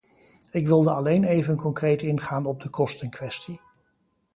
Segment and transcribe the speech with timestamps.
[0.51, 3.61] Ik wilde alleen even concreet ingaan op de kostenkwestie.